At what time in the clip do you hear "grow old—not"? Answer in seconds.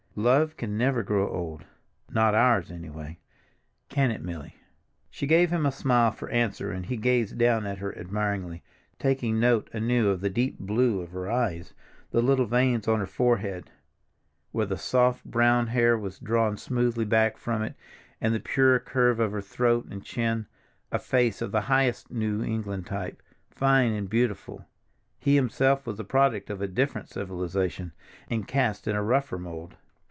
1.03-2.35